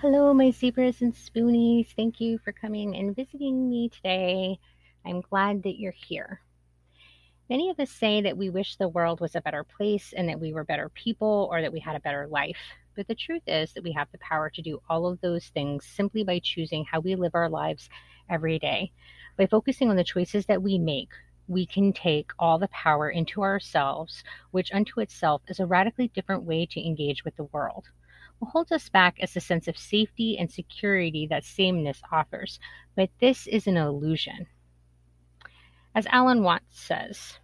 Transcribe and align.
Hello, 0.00 0.32
my 0.32 0.52
zebras 0.52 1.02
and 1.02 1.12
spoonies. 1.12 1.88
Thank 1.96 2.20
you 2.20 2.38
for 2.38 2.52
coming 2.52 2.94
and 2.94 3.16
visiting 3.16 3.68
me 3.68 3.88
today. 3.88 4.60
I'm 5.04 5.22
glad 5.22 5.64
that 5.64 5.80
you're 5.80 5.90
here. 5.90 6.40
Many 7.50 7.68
of 7.68 7.80
us 7.80 7.90
say 7.90 8.20
that 8.20 8.36
we 8.36 8.48
wish 8.48 8.76
the 8.76 8.86
world 8.86 9.20
was 9.20 9.34
a 9.34 9.40
better 9.40 9.64
place 9.64 10.14
and 10.16 10.28
that 10.28 10.38
we 10.38 10.52
were 10.52 10.62
better 10.62 10.88
people 10.90 11.48
or 11.50 11.60
that 11.60 11.72
we 11.72 11.80
had 11.80 11.96
a 11.96 12.00
better 12.00 12.28
life. 12.28 12.60
But 12.94 13.08
the 13.08 13.16
truth 13.16 13.42
is 13.48 13.72
that 13.72 13.82
we 13.82 13.90
have 13.90 14.06
the 14.12 14.18
power 14.18 14.48
to 14.50 14.62
do 14.62 14.80
all 14.88 15.04
of 15.04 15.20
those 15.20 15.48
things 15.48 15.84
simply 15.84 16.22
by 16.22 16.38
choosing 16.38 16.84
how 16.84 17.00
we 17.00 17.16
live 17.16 17.34
our 17.34 17.48
lives 17.48 17.90
every 18.30 18.60
day. 18.60 18.92
By 19.36 19.46
focusing 19.46 19.90
on 19.90 19.96
the 19.96 20.04
choices 20.04 20.46
that 20.46 20.62
we 20.62 20.78
make, 20.78 21.10
we 21.48 21.66
can 21.66 21.92
take 21.92 22.30
all 22.38 22.58
the 22.58 22.68
power 22.68 23.10
into 23.10 23.42
ourselves, 23.42 24.22
which 24.50 24.72
unto 24.72 25.00
itself 25.00 25.42
is 25.48 25.58
a 25.58 25.66
radically 25.66 26.08
different 26.08 26.44
way 26.44 26.66
to 26.66 26.86
engage 26.86 27.24
with 27.24 27.34
the 27.36 27.44
world. 27.44 27.86
What 28.38 28.50
holds 28.50 28.70
us 28.70 28.88
back 28.88 29.22
is 29.22 29.34
the 29.34 29.40
sense 29.40 29.66
of 29.66 29.76
safety 29.76 30.38
and 30.38 30.50
security 30.50 31.26
that 31.26 31.44
sameness 31.44 32.00
offers, 32.12 32.60
but 32.94 33.10
this 33.18 33.46
is 33.46 33.66
an 33.66 33.76
illusion. 33.76 34.46
As 35.94 36.06
Alan 36.06 36.44
Watts 36.44 36.80
says, 36.80 37.38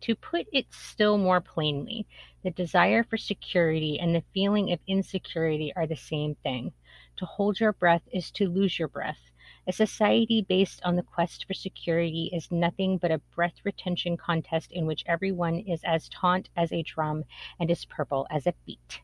to 0.00 0.14
put 0.14 0.46
it 0.52 0.66
still 0.70 1.18
more 1.18 1.40
plainly, 1.40 2.06
the 2.42 2.50
desire 2.50 3.02
for 3.02 3.16
security 3.16 3.98
and 3.98 4.14
the 4.14 4.24
feeling 4.32 4.72
of 4.72 4.78
insecurity 4.86 5.72
are 5.74 5.86
the 5.86 5.96
same 5.96 6.36
thing. 6.36 6.72
To 7.16 7.26
hold 7.26 7.58
your 7.58 7.72
breath 7.72 8.02
is 8.12 8.30
to 8.32 8.48
lose 8.48 8.78
your 8.78 8.88
breath. 8.88 9.30
A 9.66 9.72
society 9.72 10.42
based 10.42 10.82
on 10.84 10.96
the 10.96 11.02
quest 11.02 11.46
for 11.46 11.54
security 11.54 12.28
is 12.32 12.52
nothing 12.52 12.98
but 12.98 13.10
a 13.10 13.22
breath 13.34 13.64
retention 13.64 14.16
contest 14.18 14.70
in 14.72 14.84
which 14.84 15.04
everyone 15.06 15.60
is 15.60 15.80
as 15.84 16.10
taut 16.10 16.50
as 16.54 16.70
a 16.70 16.82
drum 16.82 17.24
and 17.58 17.70
as 17.70 17.86
purple 17.86 18.26
as 18.30 18.46
a 18.46 18.54
beet. 18.66 19.00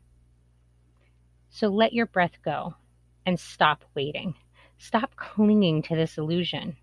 So 1.49 1.67
let 1.67 1.93
your 1.93 2.05
breath 2.05 2.37
go 2.45 2.75
and 3.25 3.39
stop 3.39 3.83
waiting. 3.95 4.35
Stop 4.77 5.15
clinging 5.15 5.81
to 5.83 5.95
this 5.95 6.17
illusion. 6.17 6.77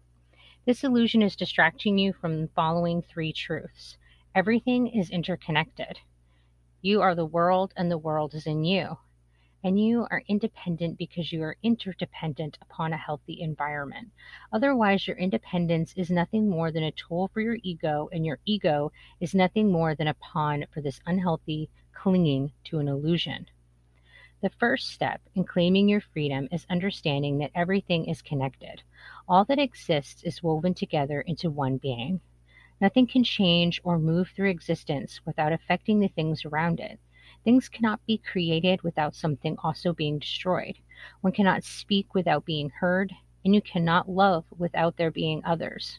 This 0.67 0.83
illusion 0.85 1.23
is 1.23 1.37
distracting 1.37 1.99
you 1.99 2.13
from 2.13 2.49
following 2.49 3.01
three 3.01 3.33
truths. 3.33 3.97
Everything 4.35 4.89
is 4.89 5.09
interconnected. 5.09 5.99
You 6.83 7.01
are 7.01 7.15
the 7.15 7.25
world, 7.25 7.73
and 7.77 7.91
the 7.91 7.99
world 7.99 8.35
is 8.35 8.47
in 8.47 8.65
you. 8.65 8.99
And 9.65 9.81
you 9.81 10.07
are 10.11 10.23
independent 10.29 10.99
because 10.99 11.33
you 11.33 11.43
are 11.43 11.57
interdependent 11.65 12.59
upon 12.63 12.93
a 12.93 12.97
healthy 12.97 13.41
environment. 13.41 14.11
Otherwise, 14.53 15.09
your 15.09 15.17
independence 15.17 15.93
is 15.97 16.11
nothing 16.11 16.49
more 16.49 16.71
than 16.71 16.85
a 16.85 16.93
tool 16.93 17.29
for 17.35 17.41
your 17.41 17.59
ego, 17.65 18.09
and 18.13 18.25
your 18.25 18.39
ego 18.47 18.93
is 19.21 19.35
nothing 19.35 19.73
more 19.73 19.97
than 19.97 20.07
a 20.07 20.15
pawn 20.15 20.65
for 20.73 20.81
this 20.81 21.01
unhealthy 21.07 21.69
clinging 21.93 22.53
to 22.65 22.79
an 22.79 22.87
illusion. 22.87 23.47
The 24.41 24.51
first 24.51 24.91
step 24.91 25.21
in 25.35 25.43
claiming 25.43 25.89
your 25.89 26.01
freedom 26.01 26.47
is 26.53 26.65
understanding 26.71 27.39
that 27.39 27.51
everything 27.57 28.05
is 28.07 28.23
connected. 28.23 28.85
All 29.29 29.45
that 29.47 29.59
exists 29.59 30.23
is 30.23 30.41
woven 30.41 30.75
together 30.75 31.21
into 31.23 31.51
one 31.51 31.79
being. 31.79 32.21
Nothing 32.81 33.09
can 33.09 33.25
change 33.25 33.81
or 33.83 33.99
move 33.99 34.29
through 34.29 34.51
existence 34.51 35.21
without 35.27 35.53
affecting 35.53 35.99
the 35.99 36.07
things 36.07 36.45
around 36.45 36.79
it. 36.79 37.01
Things 37.49 37.71
cannot 37.71 38.05
be 38.05 38.19
created 38.19 38.83
without 38.83 39.15
something 39.15 39.57
also 39.65 39.95
being 39.95 40.19
destroyed. 40.19 40.77
One 41.23 41.33
cannot 41.33 41.65
speak 41.65 42.15
without 42.15 42.45
being 42.45 42.69
heard, 42.69 43.11
and 43.43 43.55
you 43.55 43.63
cannot 43.63 44.07
love 44.07 44.45
without 44.59 44.99
there 44.99 45.11
being 45.11 45.43
others. 45.47 45.99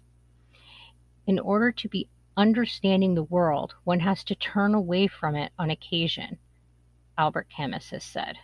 In 1.25 1.39
order 1.39 1.71
to 1.71 1.89
be 1.89 2.07
understanding 2.37 3.15
the 3.15 3.23
world, 3.23 3.73
one 3.83 4.01
has 4.01 4.23
to 4.25 4.35
turn 4.35 4.75
away 4.75 5.07
from 5.07 5.35
it 5.35 5.51
on 5.57 5.71
occasion. 5.71 6.37
Albert 7.17 7.47
Camus 7.49 7.89
has 7.89 8.03
said. 8.03 8.37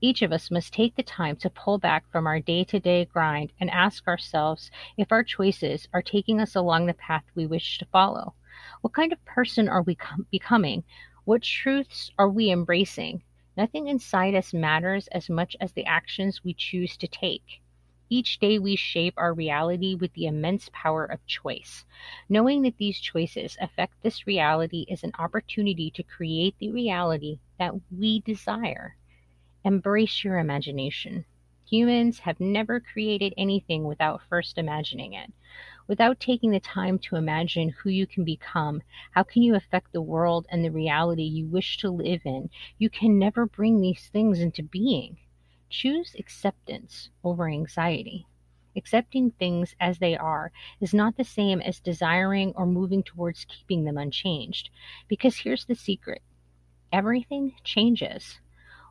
Each 0.00 0.22
of 0.22 0.32
us 0.32 0.50
must 0.50 0.74
take 0.74 0.96
the 0.96 1.04
time 1.04 1.36
to 1.36 1.50
pull 1.50 1.78
back 1.78 2.10
from 2.10 2.26
our 2.26 2.40
day 2.40 2.64
to 2.64 2.80
day 2.80 3.04
grind 3.04 3.52
and 3.60 3.70
ask 3.70 4.08
ourselves 4.08 4.72
if 4.96 5.12
our 5.12 5.22
choices 5.22 5.86
are 5.94 6.02
taking 6.02 6.40
us 6.40 6.56
along 6.56 6.86
the 6.86 6.94
path 6.94 7.22
we 7.36 7.46
wish 7.46 7.78
to 7.78 7.86
follow. 7.92 8.34
What 8.80 8.92
kind 8.92 9.12
of 9.12 9.24
person 9.24 9.68
are 9.68 9.82
we 9.82 9.94
com- 9.94 10.26
becoming? 10.32 10.82
What 11.24 11.42
truths 11.42 12.10
are 12.18 12.28
we 12.28 12.50
embracing? 12.50 13.22
Nothing 13.56 13.86
inside 13.86 14.34
us 14.34 14.52
matters 14.52 15.06
as 15.08 15.30
much 15.30 15.54
as 15.60 15.72
the 15.72 15.84
actions 15.84 16.42
we 16.42 16.52
choose 16.52 16.96
to 16.96 17.06
take. 17.06 17.60
Each 18.10 18.40
day 18.40 18.58
we 18.58 18.74
shape 18.74 19.14
our 19.16 19.32
reality 19.32 19.94
with 19.94 20.12
the 20.14 20.26
immense 20.26 20.68
power 20.72 21.04
of 21.04 21.24
choice. 21.26 21.84
Knowing 22.28 22.62
that 22.62 22.76
these 22.76 22.98
choices 22.98 23.56
affect 23.60 24.02
this 24.02 24.26
reality 24.26 24.84
is 24.88 25.04
an 25.04 25.12
opportunity 25.16 25.92
to 25.92 26.02
create 26.02 26.56
the 26.58 26.72
reality 26.72 27.38
that 27.56 27.74
we 27.96 28.18
desire. 28.20 28.96
Embrace 29.64 30.24
your 30.24 30.38
imagination. 30.38 31.24
Humans 31.70 32.18
have 32.18 32.40
never 32.40 32.80
created 32.80 33.32
anything 33.36 33.84
without 33.84 34.22
first 34.28 34.58
imagining 34.58 35.12
it. 35.12 35.32
Without 35.88 36.20
taking 36.20 36.50
the 36.50 36.60
time 36.60 36.98
to 36.98 37.16
imagine 37.16 37.70
who 37.70 37.90
you 37.90 38.06
can 38.06 38.24
become, 38.24 38.82
how 39.10 39.22
can 39.22 39.42
you 39.42 39.54
affect 39.54 39.92
the 39.92 40.00
world 40.00 40.46
and 40.48 40.64
the 40.64 40.70
reality 40.70 41.24
you 41.24 41.46
wish 41.46 41.76
to 41.78 41.90
live 41.90 42.22
in? 42.24 42.50
You 42.78 42.88
can 42.88 43.18
never 43.18 43.46
bring 43.46 43.80
these 43.80 44.08
things 44.08 44.40
into 44.40 44.62
being. 44.62 45.18
Choose 45.68 46.14
acceptance 46.18 47.10
over 47.24 47.48
anxiety. 47.48 48.26
Accepting 48.76 49.32
things 49.32 49.74
as 49.80 49.98
they 49.98 50.16
are 50.16 50.52
is 50.80 50.94
not 50.94 51.16
the 51.16 51.24
same 51.24 51.60
as 51.60 51.80
desiring 51.80 52.52
or 52.54 52.64
moving 52.64 53.02
towards 53.02 53.44
keeping 53.44 53.84
them 53.84 53.98
unchanged. 53.98 54.70
Because 55.08 55.38
here's 55.38 55.64
the 55.64 55.74
secret 55.74 56.22
everything 56.92 57.54
changes. 57.64 58.38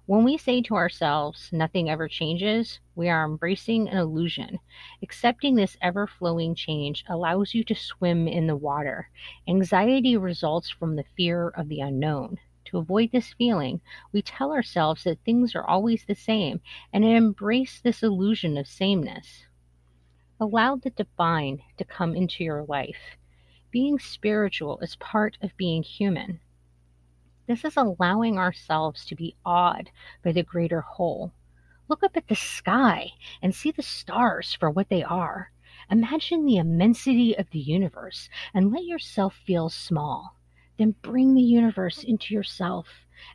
When 0.07 0.23
we 0.23 0.38
say 0.38 0.63
to 0.63 0.75
ourselves, 0.75 1.53
nothing 1.53 1.88
ever 1.88 2.07
changes, 2.07 2.79
we 2.95 3.07
are 3.07 3.23
embracing 3.23 3.88
an 3.88 3.97
illusion. 3.97 4.57
Accepting 5.03 5.53
this 5.53 5.78
ever 5.79 6.07
flowing 6.07 6.56
change 6.56 7.06
allows 7.07 7.53
you 7.53 7.63
to 7.66 7.75
swim 7.75 8.28
in 8.28 8.47
the 8.47 8.56
water. 8.56 9.12
Anxiety 9.47 10.17
results 10.17 10.72
from 10.72 10.95
the 10.95 11.06
fear 11.16 11.50
of 11.50 11.69
the 11.69 11.81
unknown. 11.81 12.39
To 12.66 12.79
avoid 12.79 13.12
this 13.12 13.34
feeling, 13.34 13.79
we 14.12 14.23
tell 14.23 14.51
ourselves 14.51 15.03
that 15.03 15.23
things 15.23 15.53
are 15.53 15.67
always 15.67 16.03
the 16.03 16.16
same 16.16 16.62
and 16.91 17.06
embrace 17.06 17.79
this 17.79 18.01
illusion 18.01 18.57
of 18.57 18.66
sameness. 18.66 19.45
Allow 20.39 20.78
the 20.78 20.89
divine 20.89 21.62
to 21.78 21.85
come 21.85 22.16
into 22.16 22.44
your 22.44 22.63
life. 22.63 23.18
Being 23.69 24.00
spiritual 24.00 24.79
is 24.79 24.95
part 24.95 25.38
of 25.44 25.56
being 25.57 25.83
human. 25.83 26.39
This 27.47 27.66
is 27.66 27.75
allowing 27.75 28.38
ourselves 28.38 29.03
to 29.06 29.16
be 29.16 29.35
awed 29.46 29.90
by 30.24 30.31
the 30.31 30.44
greater 30.44 30.81
whole. 30.81 31.34
Look 31.88 32.03
up 32.03 32.16
at 32.16 32.28
the 32.28 32.35
sky 32.35 33.12
and 33.41 33.53
see 33.53 33.72
the 33.72 33.81
stars 33.81 34.53
for 34.53 34.69
what 34.69 34.90
they 34.90 35.03
are. 35.03 35.51
Imagine 35.90 36.46
the 36.46 36.57
immensity 36.57 37.38
of 37.38 37.50
the 37.50 37.59
universe 37.59 38.30
and 38.53 38.72
let 38.72 38.85
yourself 38.85 39.35
feel 39.46 39.69
small. 39.69 40.38
Then 40.78 40.96
bring 41.01 41.34
the 41.34 41.41
universe 41.41 42.03
into 42.03 42.34
yourself 42.34 42.88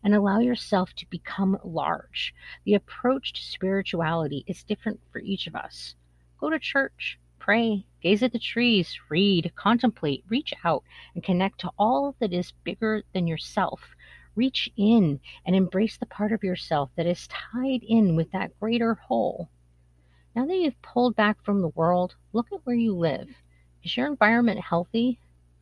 and 0.03 0.15
allow 0.15 0.39
yourself 0.39 0.95
to 0.95 1.11
become 1.11 1.59
large. 1.65 2.35
The 2.65 2.75
approach 2.75 3.33
to 3.35 3.43
spirituality 3.43 4.45
is 4.47 4.65
different 4.65 5.01
for 5.13 5.19
each 5.19 5.47
of 5.47 5.55
us. 5.55 5.97
Go 6.39 6.49
to 6.49 6.59
church, 6.59 7.19
pray, 7.39 7.85
gaze 8.01 8.23
at 8.23 8.33
the 8.33 8.39
trees, 8.39 8.99
read, 9.11 9.53
contemplate, 9.55 10.25
reach 10.29 10.55
out, 10.65 10.83
and 11.15 11.23
connect 11.23 11.61
to 11.61 11.71
all 11.79 12.17
that 12.21 12.33
is 12.33 12.53
bigger 12.65 13.03
than 13.13 13.27
yourself. 13.27 13.96
Reach 14.37 14.71
in 14.77 15.19
and 15.45 15.57
embrace 15.57 15.97
the 15.97 16.07
part 16.07 16.31
of 16.31 16.45
yourself 16.45 16.91
that 16.95 17.07
is 17.07 17.27
tied 17.27 17.83
in 17.83 18.15
with 18.15 18.31
that 18.33 18.59
greater 18.61 18.95
whole. 18.95 19.49
Now 20.35 20.45
that 20.45 20.57
you've 20.57 20.83
pulled 20.83 21.17
back 21.17 21.43
from 21.43 21.63
the 21.63 21.69
world, 21.69 22.15
look 22.35 22.53
at 22.53 22.61
where 22.65 22.77
you 22.77 22.95
live. 22.95 23.31
Is 23.83 23.97
your 23.97 24.07
environment 24.07 24.61
healthy? 24.61 25.19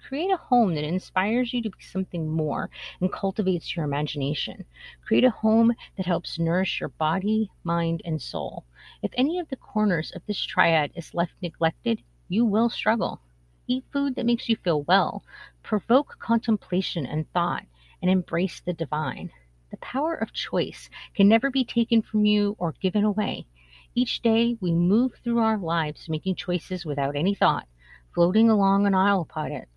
Create 0.08 0.32
a 0.32 0.36
home 0.36 0.74
that 0.74 0.84
inspires 0.84 1.54
you 1.54 1.62
to 1.62 1.70
be 1.70 1.82
something 1.82 2.28
more 2.28 2.68
and 3.00 3.12
cultivates 3.12 3.76
your 3.76 3.84
imagination. 3.84 4.64
Create 5.06 5.24
a 5.24 5.30
home 5.30 5.72
that 5.96 6.06
helps 6.06 6.38
nourish 6.38 6.80
your 6.80 6.88
body, 6.88 7.50
mind, 7.62 8.02
and 8.04 8.20
soul. 8.20 8.64
If 9.02 9.12
any 9.14 9.38
of 9.38 9.48
the 9.48 9.56
corners 9.56 10.10
of 10.16 10.26
this 10.26 10.44
triad 10.44 10.90
is 10.96 11.14
left 11.14 11.34
neglected, 11.40 12.02
you 12.28 12.44
will 12.44 12.68
struggle. 12.68 13.20
Eat 13.66 13.84
food 13.92 14.16
that 14.16 14.26
makes 14.26 14.48
you 14.48 14.56
feel 14.56 14.82
well. 14.82 15.22
Provoke 15.62 16.18
contemplation 16.18 17.06
and 17.06 17.30
thought, 17.32 17.64
and 18.04 18.10
embrace 18.10 18.60
the 18.60 18.74
divine. 18.74 19.32
The 19.70 19.78
power 19.78 20.14
of 20.14 20.34
choice 20.34 20.90
can 21.14 21.26
never 21.26 21.50
be 21.50 21.64
taken 21.64 22.02
from 22.02 22.26
you 22.26 22.54
or 22.58 22.72
given 22.72 23.02
away. 23.02 23.46
Each 23.94 24.20
day 24.20 24.58
we 24.60 24.74
move 24.74 25.14
through 25.24 25.38
our 25.38 25.56
lives 25.56 26.06
making 26.06 26.34
choices 26.34 26.84
without 26.84 27.16
any 27.16 27.34
thought, 27.34 27.66
floating 28.12 28.50
along 28.50 28.86
an 28.86 28.94
autopilot 28.94 29.70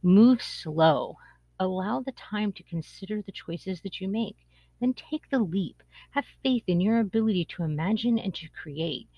Move 0.00 0.40
slow. 0.40 1.18
Allow 1.58 2.02
the 2.02 2.12
time 2.12 2.52
to 2.52 2.62
consider 2.62 3.20
the 3.20 3.32
choices 3.32 3.80
that 3.80 4.00
you 4.00 4.06
make. 4.06 4.36
Then 4.80 4.94
take 4.94 5.28
the 5.28 5.40
leap. 5.40 5.82
Have 6.12 6.24
faith 6.44 6.62
in 6.68 6.80
your 6.80 7.00
ability 7.00 7.46
to 7.46 7.64
imagine 7.64 8.16
and 8.16 8.32
to 8.36 8.48
create. 8.48 9.08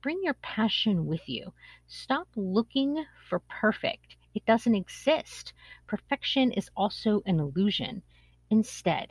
Bring 0.00 0.20
your 0.22 0.34
passion 0.34 1.06
with 1.06 1.28
you. 1.28 1.52
Stop 1.86 2.28
looking 2.36 3.04
for 3.28 3.40
perfect. 3.40 4.16
It 4.34 4.44
doesn't 4.46 4.74
exist. 4.74 5.52
Perfection 5.86 6.52
is 6.52 6.70
also 6.76 7.22
an 7.26 7.40
illusion. 7.40 8.02
Instead, 8.50 9.08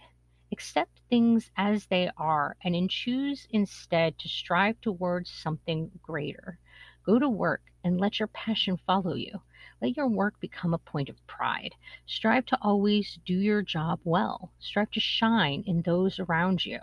Accept 0.53 0.99
things 1.09 1.49
as 1.55 1.85
they 1.85 2.11
are 2.17 2.57
and 2.61 2.89
choose 2.89 3.47
instead 3.51 4.19
to 4.19 4.27
strive 4.27 4.81
towards 4.81 5.31
something 5.31 5.89
greater. 6.01 6.59
Go 7.05 7.19
to 7.19 7.29
work 7.29 7.71
and 7.85 8.01
let 8.01 8.19
your 8.19 8.27
passion 8.27 8.75
follow 8.75 9.13
you. 9.13 9.43
Let 9.81 9.95
your 9.95 10.09
work 10.09 10.41
become 10.41 10.73
a 10.73 10.77
point 10.77 11.07
of 11.07 11.25
pride. 11.25 11.75
Strive 12.05 12.45
to 12.47 12.57
always 12.61 13.17
do 13.25 13.33
your 13.33 13.61
job 13.61 14.01
well. 14.03 14.51
Strive 14.59 14.91
to 14.91 14.99
shine 14.99 15.63
in 15.65 15.83
those 15.83 16.19
around 16.19 16.65
you. 16.65 16.79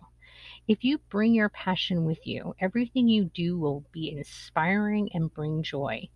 If 0.66 0.82
you 0.82 0.96
bring 0.96 1.34
your 1.34 1.50
passion 1.50 2.06
with 2.06 2.26
you, 2.26 2.54
everything 2.58 3.06
you 3.06 3.26
do 3.26 3.58
will 3.58 3.84
be 3.92 4.10
inspiring 4.10 5.10
and 5.12 5.30
bring 5.30 5.62
joy. 5.62 6.08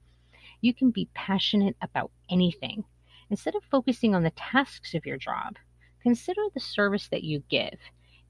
You 0.63 0.73
can 0.73 0.93
be 0.93 1.11
passionate 1.13 1.77
about 1.83 2.13
anything. 2.31 2.85
Instead 3.29 3.57
of 3.57 3.65
focusing 3.65 4.15
on 4.15 4.23
the 4.23 4.31
tasks 4.31 4.95
of 4.95 5.05
your 5.05 5.17
job, 5.19 5.57
consider 6.03 6.41
the 6.55 6.61
service 6.61 7.09
that 7.09 7.25
you 7.25 7.43
give. 7.51 7.79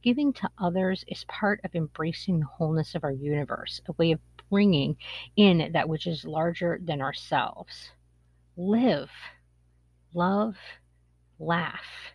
Giving 0.03 0.33
to 0.33 0.51
others 0.59 1.05
is 1.09 1.25
part 1.29 1.61
of 1.63 1.75
embracing 1.75 2.41
the 2.41 2.47
wholeness 2.47 2.95
of 2.95 3.05
our 3.05 3.13
universe, 3.13 3.81
a 3.87 3.93
way 3.93 4.13
of 4.13 4.21
bringing 4.51 4.97
in 5.37 5.73
that 5.73 5.89
which 5.89 6.07
is 6.07 6.25
larger 6.25 6.81
than 6.83 7.03
ourselves. 7.03 7.91
Live, 8.57 9.11
love, 10.15 10.57
laugh, 11.39 12.15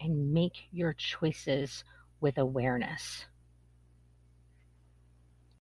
and 0.00 0.34
make 0.34 0.68
your 0.70 0.92
choices 0.92 1.82
with 2.20 2.36
awareness. 2.36 3.24